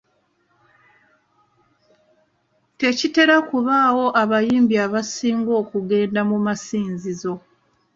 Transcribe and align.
Tekitera 2.79 3.35
kubaawo 3.49 4.05
abayimbi 4.21 4.75
abasinga 4.85 5.51
okugenda 5.61 6.21
mu 6.29 6.37
masinzizo. 6.45 7.33